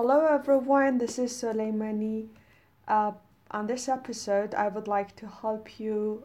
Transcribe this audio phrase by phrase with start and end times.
[0.00, 2.28] Hello everyone, this is Soleimani.
[2.86, 3.10] Uh,
[3.50, 6.22] on this episode, I would like to help you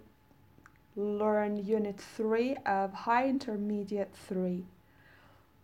[0.95, 4.63] learn Unit 3 of High Intermediate 3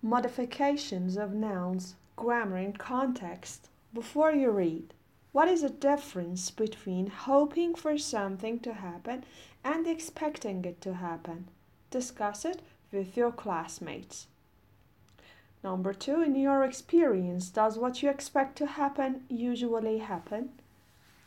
[0.01, 3.69] Modifications of Nouns, Grammar and Context.
[3.93, 4.95] Before you read,
[5.31, 9.23] what is the difference between hoping for something to happen
[9.63, 11.47] and expecting it to happen?
[11.91, 14.25] Discuss it with your classmates.
[15.63, 20.49] Number two, in your experience, does what you expect to happen usually happen?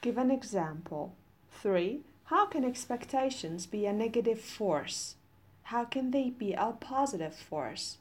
[0.00, 1.14] Give an example.
[1.50, 5.16] Three, how can expectations be a negative force?
[5.64, 7.98] How can they be a positive force?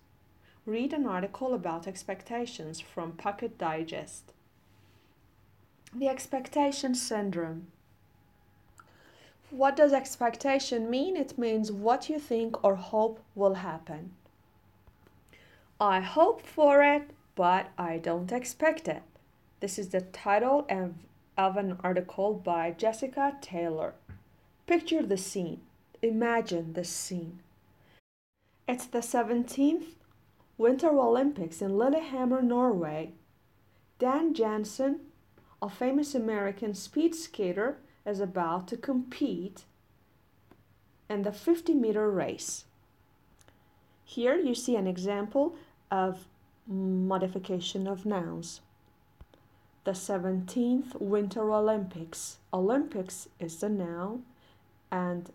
[0.66, 4.32] Read an article about expectations from Pocket Digest.
[5.94, 7.68] The expectation syndrome.
[9.50, 11.18] What does expectation mean?
[11.18, 14.14] It means what you think or hope will happen.
[15.82, 19.02] I hope for it, but I don't expect it.
[19.62, 20.94] This is the title of,
[21.36, 23.96] of an article by Jessica Taylor.
[24.68, 25.62] Picture the scene.
[26.04, 27.40] Imagine the scene.
[28.68, 29.96] It's the 17th
[30.56, 33.14] Winter Olympics in Lillehammer, Norway.
[33.98, 35.00] Dan Jansen,
[35.64, 39.64] a famous American speed skater, is about to compete
[41.10, 42.66] in the 50 meter race.
[44.06, 45.56] Here you see an example
[45.92, 46.26] of
[46.66, 48.62] modification of nouns.
[49.84, 52.38] The 17th Winter Olympics.
[52.54, 54.24] Olympics is the noun
[54.92, 55.32] and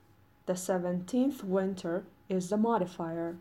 [0.47, 3.37] the 17th winter is the modifier.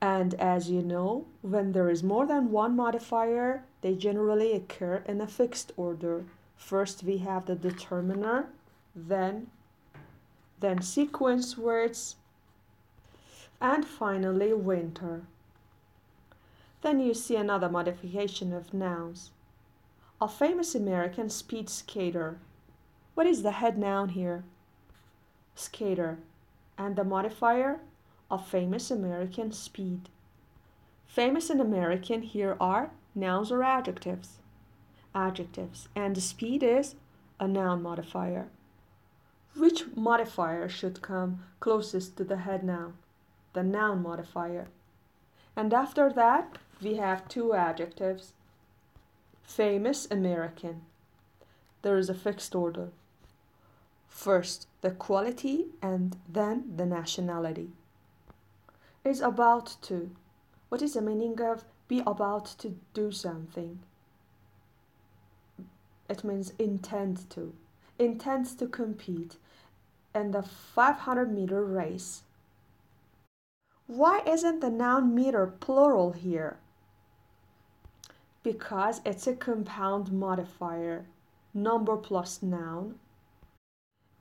[0.00, 5.20] And as you know, when there is more than one modifier, they generally occur in
[5.20, 6.24] a fixed order.
[6.56, 8.46] First we have the determiner,
[8.94, 9.48] then
[10.60, 12.16] then sequence words,
[13.60, 15.22] and finally winter.
[16.84, 19.30] Then you see another modification of nouns.
[20.20, 22.38] A famous American speed skater.
[23.14, 24.44] What is the head noun here?
[25.54, 26.18] Skater.
[26.76, 27.80] And the modifier?
[28.30, 30.10] A famous American speed.
[31.06, 34.40] Famous and American here are nouns or adjectives.
[35.14, 35.88] Adjectives.
[35.96, 36.96] And speed is
[37.40, 38.48] a noun modifier.
[39.56, 42.98] Which modifier should come closest to the head noun?
[43.54, 44.68] The noun modifier.
[45.56, 48.32] And after that, we have two adjectives.
[49.42, 50.82] Famous American.
[51.82, 52.88] There is a fixed order.
[54.08, 57.70] First, the quality and then the nationality.
[59.04, 60.10] Is about to.
[60.68, 63.80] What is the meaning of be about to do something?
[66.08, 67.54] It means intend to.
[67.98, 69.36] Intends to compete
[70.14, 72.22] in the 500 meter race.
[73.86, 76.58] Why isn't the noun meter plural here?
[78.44, 81.06] Because it's a compound modifier,
[81.52, 82.94] number plus noun.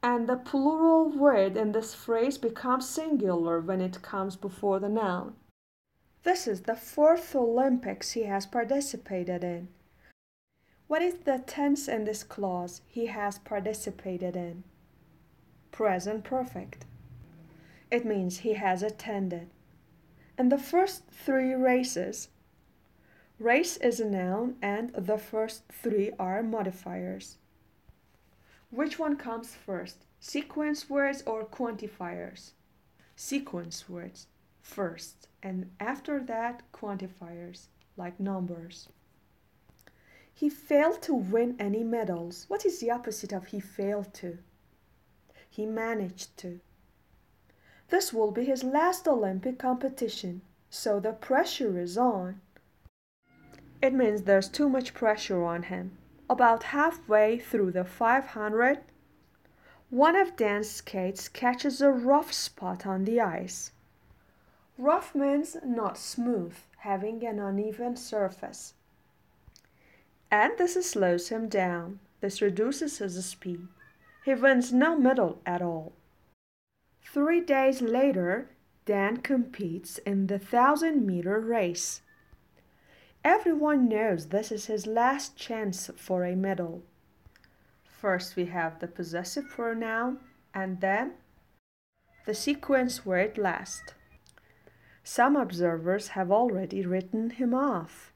[0.02, 5.36] And the plural word in this phrase becomes singular when it comes before the noun.
[6.24, 9.68] This is the fourth Olympics he has participated in.
[10.88, 14.64] What is the tense in this clause he has participated in?
[15.72, 16.86] Present perfect.
[17.92, 19.50] It means he has attended.
[20.38, 22.30] In the first three races,
[23.40, 27.38] Race is a noun and the first three are modifiers.
[28.70, 30.06] Which one comes first?
[30.20, 32.52] Sequence words or quantifiers?
[33.16, 34.28] Sequence words
[34.62, 37.68] first and after that quantifiers
[37.98, 38.88] like numbers.
[40.34, 42.46] He failed to win any medals.
[42.48, 44.40] What is the opposite of he failed to?
[45.50, 46.60] He managed to.
[47.90, 52.42] This will be his last Olympic competition, so the pressure is on.
[53.84, 55.98] It means there's too much pressure on him.
[56.30, 58.80] About halfway through the 500,
[59.90, 63.74] one of Dan's skates catches a rough spot on the ice.
[64.78, 68.74] Rough means not smooth, having an uneven surface.
[70.32, 72.00] And this slows him down.
[72.22, 73.68] This reduces his speed.
[74.24, 75.92] He wins no medal at all.
[77.02, 78.48] Three days later,
[78.86, 82.02] Dan competes in the thousand meter race.
[83.24, 86.84] Everyone knows this is his last chance for a medal.
[87.86, 90.20] First, we have the possessive pronoun
[90.54, 91.14] and then
[92.26, 93.94] the sequence where it last.
[95.06, 98.12] Some observers have already written him off.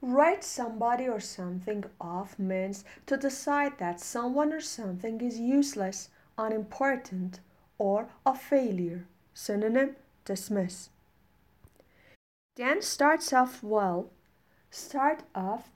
[0.00, 7.40] Write somebody or something off means to decide that someone or something is useless, unimportant,
[7.78, 9.06] or a failure.
[9.34, 10.88] Synonym dismiss.
[12.58, 14.10] Dan starts off well.
[14.68, 15.70] start off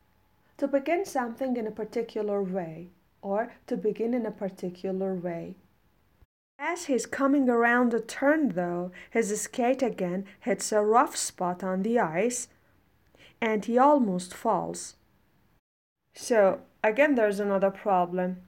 [0.59, 2.91] to begin something in a particular way
[3.23, 5.55] or to begin in a particular way.
[6.59, 11.85] As he's coming around the turn, though, his skate again hits a rough spot on
[11.85, 12.49] the ice
[13.41, 14.97] and he almost falls.
[16.15, 18.39] So, again, there's another problem.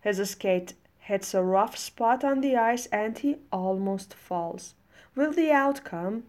[0.00, 4.72] His skate hits a rough spot on the ice and he almost falls.
[5.14, 6.24] Will the outcome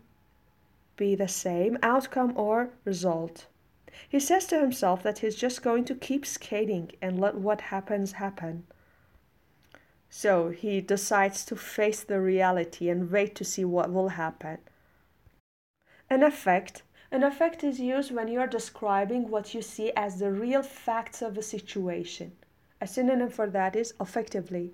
[1.01, 3.47] be the same outcome or result?
[4.07, 8.11] He says to himself that he's just going to keep skating and let what happens
[8.11, 8.67] happen.
[10.11, 14.59] So he decides to face the reality and wait to see what will happen.
[16.07, 16.83] An effect.
[17.11, 21.23] An effect is used when you are describing what you see as the real facts
[21.23, 22.33] of a situation.
[22.79, 24.73] A synonym for that is effectively.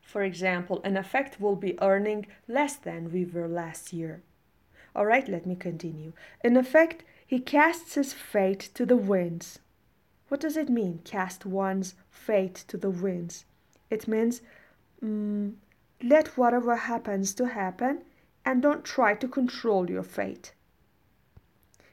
[0.00, 4.22] For example, an effect will be earning less than we were last year.
[4.94, 6.12] All right, let me continue.
[6.42, 9.58] In effect, he casts his fate to the winds.
[10.28, 13.44] What does it mean, cast one's fate to the winds?
[13.90, 14.40] It means
[15.02, 15.54] mm,
[16.02, 18.02] let whatever happens to happen
[18.44, 20.52] and don't try to control your fate.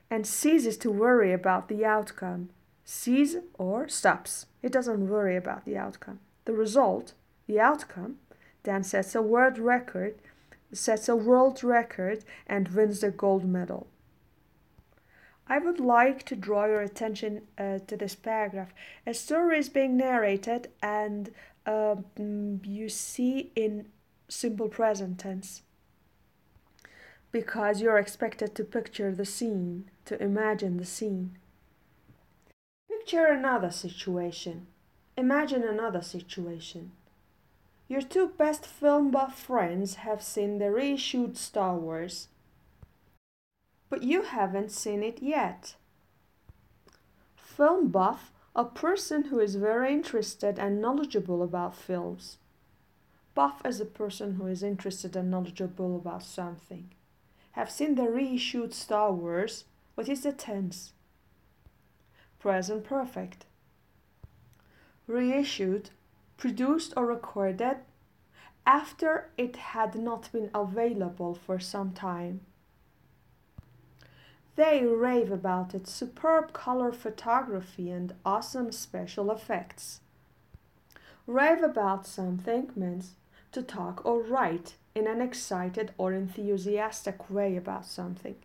[0.09, 2.49] And ceases to worry about the outcome.
[2.83, 4.47] Cease or stops.
[4.61, 6.19] It doesn't worry about the outcome.
[6.45, 7.13] The result,
[7.47, 8.17] the outcome,
[8.63, 10.15] then sets a world record,
[10.73, 13.87] sets a world record and wins the gold medal.
[15.47, 18.73] I would like to draw your attention uh, to this paragraph.
[19.05, 21.31] A story is being narrated and
[21.65, 22.05] um,
[22.63, 23.87] you see in
[24.29, 25.63] simple present tense
[27.31, 31.37] because you're expected to picture the scene, to imagine the scene.
[32.89, 34.67] Picture another situation.
[35.17, 36.91] Imagine another situation.
[37.91, 42.29] Your two best film buff friends have seen the reissued Star Wars,
[43.89, 45.75] but you haven't seen it yet.
[47.35, 52.37] Film buff a person who is very interested and knowledgeable about films.
[53.35, 56.91] Buff is a person who is interested and knowledgeable about something.
[57.59, 59.65] Have seen the reissued Star Wars.
[59.95, 60.93] What is the tense?
[62.39, 63.45] Present perfect.
[65.07, 65.89] Reissued,
[66.41, 67.77] produced or recorded
[68.65, 72.41] after it had not been available for some time.
[74.55, 79.99] They rave about its superb color photography and awesome special effects.
[81.27, 83.11] Rave about something means
[83.51, 88.37] to talk or write in an excited or enthusiastic way about something.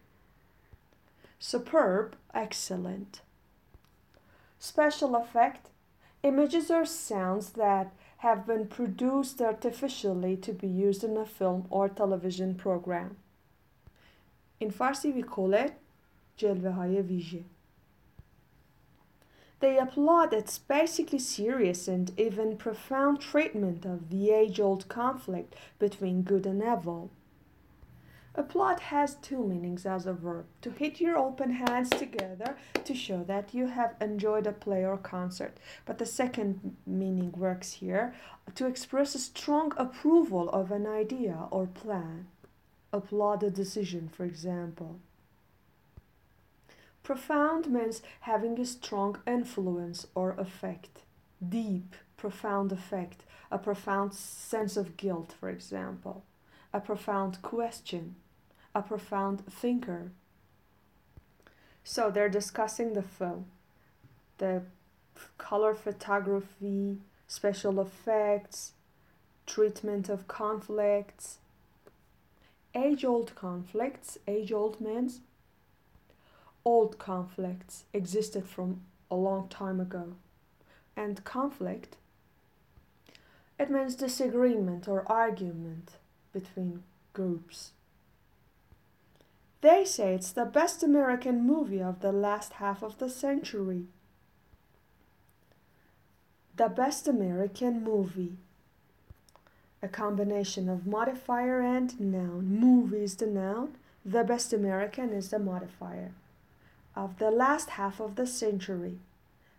[1.39, 3.23] Superb, excellent.
[4.59, 5.71] Special effect
[6.26, 11.90] images or sounds that have been produced artificially to be used in a film or
[11.90, 13.18] television program.
[14.60, 15.74] In Farsi, we call it
[16.38, 17.44] جلوه های ویژه
[19.60, 26.24] They applaud its basically serious and even profound treatment of the age old conflict between
[26.24, 27.12] good and evil.
[28.39, 33.25] Applaud has two meanings as a verb to hit your open hands together to show
[33.25, 35.57] that you have enjoyed a play or concert.
[35.87, 38.15] But the second meaning works here
[38.55, 42.27] to express a strong approval of an idea or plan.
[42.93, 45.01] Applaud a decision, for example.
[47.03, 51.01] Profound means having a strong influence or effect,
[51.49, 56.25] deep, profound effect, a profound sense of guilt, for example,
[56.73, 58.17] a profound question,
[58.77, 60.11] a profound thinker.
[61.83, 63.47] So they're discussing the film,
[64.37, 64.65] the
[65.39, 68.73] color photography, special effects,
[69.47, 71.39] treatment of conflicts,
[72.75, 75.21] age old conflicts, age old means
[76.63, 80.17] old conflicts existed from a long time ago.
[80.95, 81.97] And conflict,
[83.59, 85.93] it means disagreement or argument
[86.35, 86.83] between
[87.15, 87.71] groups.
[89.61, 93.87] They say it's the best American movie of the last half of the century.
[96.57, 98.37] The best American movie.
[99.83, 102.47] A combination of modifier and noun.
[102.47, 106.13] Movie is the noun, the best American is the modifier
[106.97, 108.99] of the last half of the century,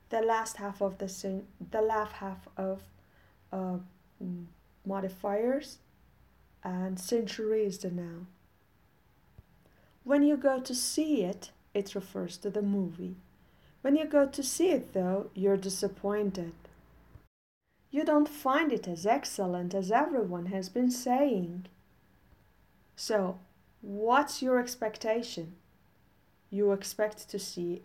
[0.10, 2.82] the last half of the cen- the last half of
[3.54, 3.78] uh,
[4.86, 5.78] modifiers,
[6.64, 8.28] and century is the noun.
[10.08, 13.18] When you go to see it, it refers to the movie.
[13.82, 16.54] When you go to see it, though, you're disappointed.
[17.92, 21.66] You don't find it as excellent as everyone has been saying.
[22.96, 23.40] So,
[23.82, 25.56] what's your expectation?
[26.50, 27.82] you expect to see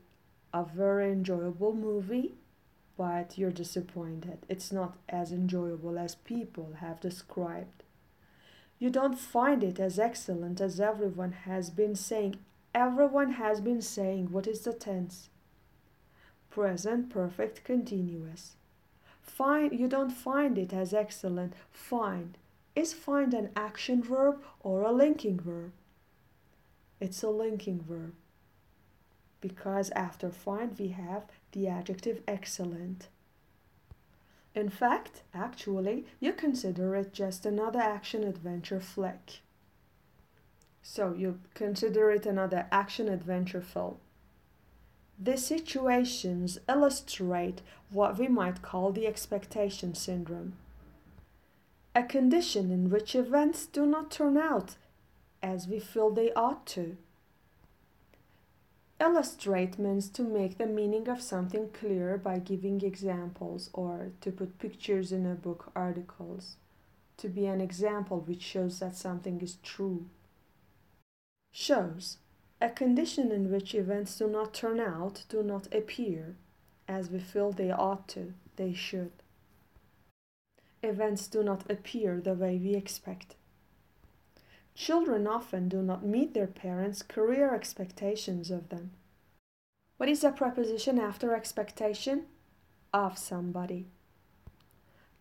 [0.55, 2.35] a very enjoyable movie,
[2.97, 4.39] but you're disappointed.
[4.49, 7.83] It's not as enjoyable as people have described.
[8.83, 12.41] You don't find it as excellent as everyone has been saying.
[12.75, 15.29] Everyone has been saying what is the tense?
[16.51, 18.57] Present perfect continuous.
[19.23, 21.53] Find you don't find it as excellent.
[21.71, 22.37] Find.
[22.75, 25.71] Is find an action verb or a linking verb?
[26.99, 28.15] It's a linking verb
[29.41, 33.07] because after find we have the adjective excellent.
[34.55, 39.41] In fact, actually, you consider it just another action adventure flick.
[40.83, 43.97] So you consider it another action adventure film.
[45.19, 50.55] These situations illustrate what we might call the expectation syndrome,
[51.95, 54.77] a condition in which events do not turn out
[55.43, 56.97] as we feel they ought to.
[59.03, 64.61] Illustrate means to make the meaning of something clear by giving examples or to put
[64.61, 66.55] pictures in a book articles.
[67.17, 70.07] To be an example which shows that something is true.
[71.51, 72.19] Shows
[72.61, 76.37] a condition in which events do not turn out, do not appear
[76.87, 79.11] as we feel they ought to, they should.
[80.81, 83.35] Events do not appear the way we expect.
[84.75, 88.93] Children often do not meet their parents' career expectations of them.
[89.99, 92.27] What is a preposition after expectation?
[92.93, 93.87] Of somebody.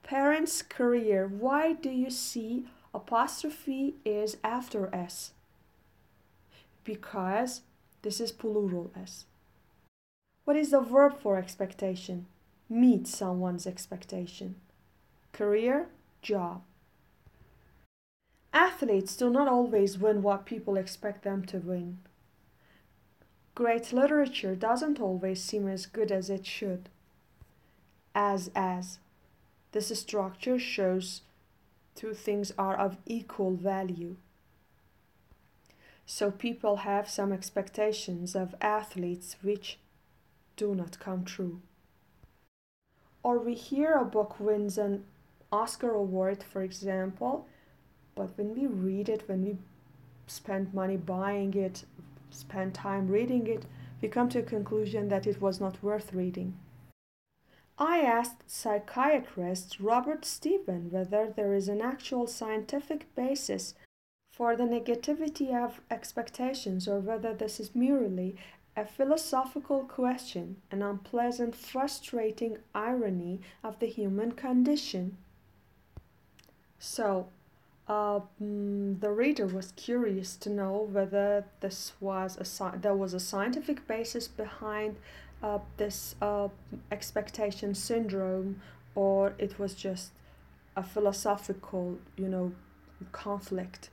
[0.04, 1.28] Parents' career.
[1.28, 5.32] Why do you see apostrophe is after S?
[6.84, 7.62] Because
[8.02, 9.26] this is plural S.
[10.44, 12.26] What is the verb for expectation?
[12.68, 14.56] Meet someone's expectation.
[15.32, 15.90] Career,
[16.22, 16.64] job.
[18.54, 22.00] Athletes do not always win what people expect them to win.
[23.56, 26.90] Great literature doesn't always seem as good as it should.
[28.14, 29.00] As as.
[29.72, 31.22] This structure shows
[31.96, 34.16] two things are of equal value.
[36.06, 39.78] So people have some expectations of athletes which
[40.58, 41.62] do not come true.
[43.24, 45.06] Or we hear a book wins an
[45.52, 47.48] Oscar award, for example,
[48.16, 49.58] but when we read it, when we
[50.28, 51.86] spend money buying it,
[52.30, 53.66] spend time reading it,
[54.02, 56.58] we come to a conclusion that it was not worth reading.
[57.78, 63.74] I asked psychiatrist Robert Stephen whether there is an actual scientific basis
[64.32, 68.36] for the negativity of expectations or whether this is merely
[68.76, 75.18] a philosophical question, an unpleasant, frustrating irony of the human condition.
[76.80, 77.30] So,
[77.90, 83.88] mm, the reader was curious to know whether this was a there was a scientific
[83.88, 84.98] basis behind
[85.44, 86.48] uh, this uh,
[86.92, 88.62] expectation syndrome,
[88.96, 90.12] or it was just
[90.76, 92.54] a philosophical, you know,
[93.12, 93.90] conflict,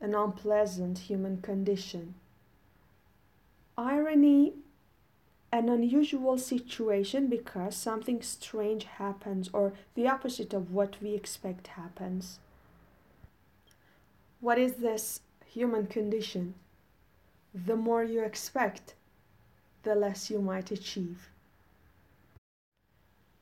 [0.00, 2.14] an unpleasant human condition.
[3.78, 4.54] Irony
[5.52, 12.40] an unusual situation because something strange happens or the opposite of what we expect happens.
[14.46, 16.54] What is this human condition?
[17.52, 18.94] The more you expect,
[19.82, 21.30] the less you might achieve.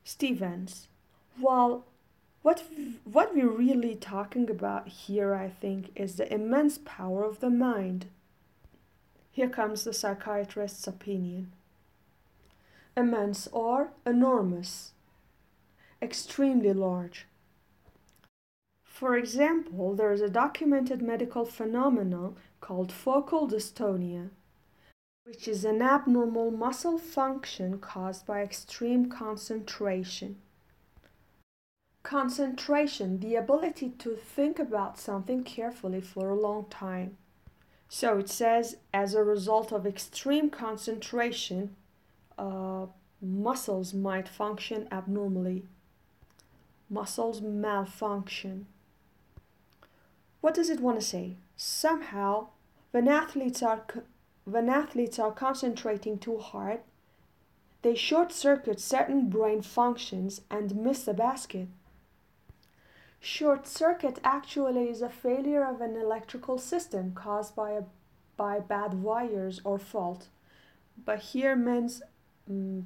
[0.03, 0.89] Stevens.
[1.39, 1.85] Well,
[2.41, 2.65] what
[3.05, 8.07] what we're really talking about here, I think, is the immense power of the mind.
[9.31, 11.53] Here comes the psychiatrist's opinion.
[12.97, 14.93] Immense or enormous,
[16.01, 17.27] extremely large,
[18.95, 24.31] for example, there is a documented medical phenomenon called focal dystonia,
[25.25, 30.37] which is an abnormal muscle function caused by extreme concentration.
[32.05, 37.17] Concentration, the ability to think about something carefully for a long time.
[37.89, 41.75] So it says, as a result of extreme concentration,
[42.39, 42.87] uh,
[43.21, 45.65] muscles might function abnormally.
[46.89, 48.67] Muscles malfunction.
[50.45, 51.37] What does it want to say?
[51.57, 52.49] Somehow,
[52.91, 53.87] when athletes are
[54.45, 56.81] when athletes are concentrating too hard,
[57.81, 61.69] they short circuit certain brain functions and miss the basket.
[63.21, 67.85] Short circuit actually is a failure of an electrical system caused by a
[68.37, 70.29] by bad wires or fault.
[71.07, 72.03] But here means
[72.47, 72.85] mm,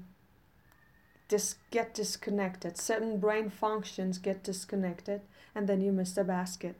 [1.26, 2.78] dis- get disconnected.
[2.78, 5.22] Certain brain functions get disconnected
[5.56, 6.76] and then you miss the basket.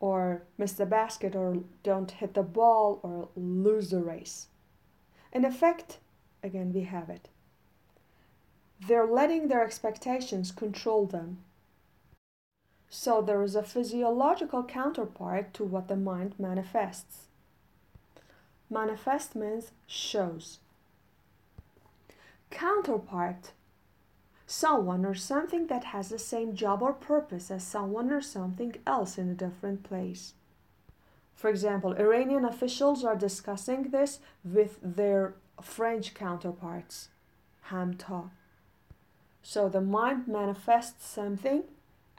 [0.00, 4.46] Or miss the basket or don't hit the ball or lose the race.
[5.32, 5.98] In effect,
[6.42, 7.28] again, we have it.
[8.88, 11.38] They're letting their expectations control them.
[12.88, 17.26] So there is a physiological counterpart to what the mind manifests.
[18.68, 20.58] Manifest means shows.
[22.50, 23.52] Counterpart
[24.50, 29.16] someone or something that has the same job or purpose as someone or something else
[29.16, 30.34] in a different place.
[31.34, 37.10] For example, Iranian officials are discussing this with their French counterparts,
[37.68, 38.30] Hamta.
[39.40, 41.62] So the mind manifests something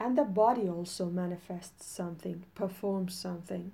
[0.00, 3.72] and the body also manifests something, performs something.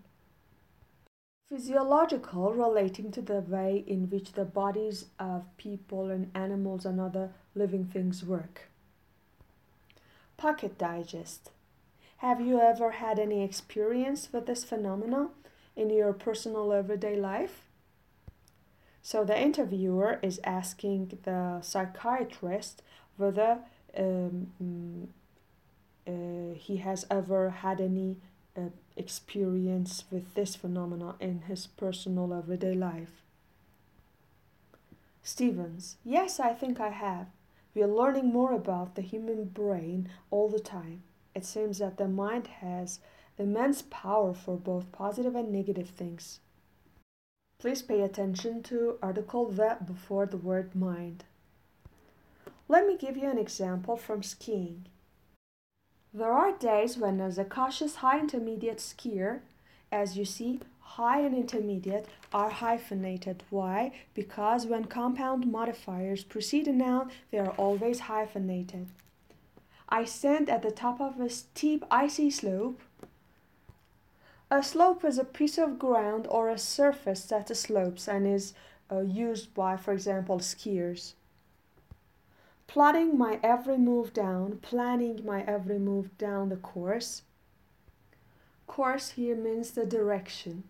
[1.49, 7.31] Physiological relating to the way in which the bodies of people and animals and other
[7.55, 8.69] living things work.
[10.37, 11.51] Pocket Digest.
[12.19, 15.29] Have you ever had any experience with this phenomena
[15.75, 17.63] in your personal everyday life?
[19.01, 22.83] So the interviewer is asking the psychiatrist
[23.17, 23.61] whether
[23.97, 25.09] um,
[26.07, 28.19] uh, he has ever had any
[28.55, 33.23] uh, experience with this phenomena in his personal everyday life.
[35.23, 37.27] Stevens, yes, I think I have.
[37.75, 41.03] We are learning more about the human brain all the time.
[41.35, 42.99] It seems that the mind has
[43.39, 46.41] immense power for both positive and negative things.
[47.59, 51.25] Please pay attention to article that before the word mind.
[52.69, 54.87] Let me give you an example from skiing.
[56.19, 59.39] There are days when as a cautious high intermediate skier,
[59.93, 63.45] as you see, high and intermediate are hyphenated.
[63.51, 63.93] Why?
[64.15, 68.89] Because when compound modifiers precede a noun, they are always hyphenated.
[69.89, 72.81] I stand at the top of a steep icy slope.
[74.51, 78.55] A slope is a piece of ground or a surface that slopes and is
[78.91, 81.13] uh, used by, for example, skiers
[82.69, 87.23] plotting my every move down, planning my every move down the course.
[88.69, 90.63] Course here means the direction.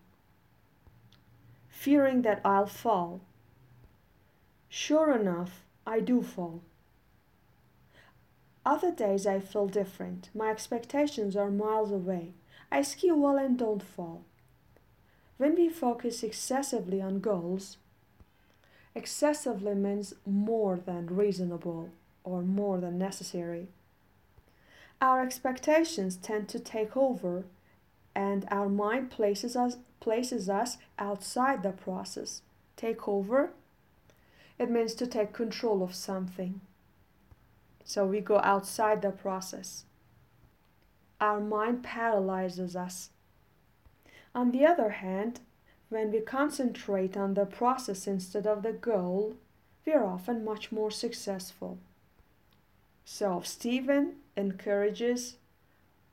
[1.67, 3.21] Fearing that I'll fall.
[4.69, 6.61] Sure enough, I do fall.
[8.65, 10.29] Other days I feel different.
[10.33, 12.33] My expectations are miles away.
[12.71, 14.23] I ski well and don't fall.
[15.37, 17.77] When we focus excessively on goals,
[18.99, 21.89] Excessively means more than reasonable
[22.25, 23.69] or more than necessary.
[24.99, 27.45] Our expectations tend to take over,
[28.13, 32.41] and our mind places us, places us outside the process.
[32.75, 33.51] Take over,
[34.57, 36.59] it means to take control of something.
[37.85, 39.85] So we go outside the process.
[41.21, 43.11] Our mind paralyzes us.
[44.35, 45.39] On the other hand,
[45.89, 49.35] when we concentrate on the process instead of the goal,
[49.85, 51.79] we are often much more successful.
[53.03, 55.37] So, Stephen encourages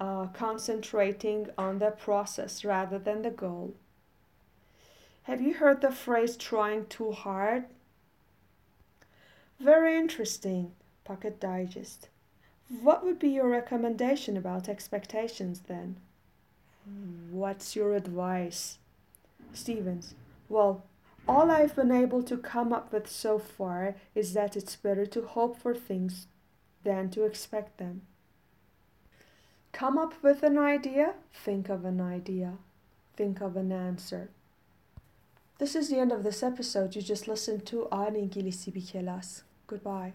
[0.00, 3.74] uh, concentrating on the process rather than the goal.
[5.24, 7.64] Have you heard the phrase trying too hard?
[9.58, 10.72] Very interesting,
[11.04, 12.08] Pocket Digest.
[12.80, 15.96] What would be your recommendation about expectations then?
[17.30, 18.78] What's your advice?
[19.56, 20.14] Stevens.
[20.48, 20.84] Well,
[21.28, 25.22] all I've been able to come up with so far is that it's better to
[25.22, 26.28] hope for things
[26.84, 28.02] than to expect them.
[29.72, 32.54] Come up with an idea, think of an idea,
[33.16, 34.30] think of an answer.
[35.58, 36.94] This is the end of this episode.
[36.94, 38.82] You just listened to An İngilizce Bir
[39.66, 40.12] Goodbye.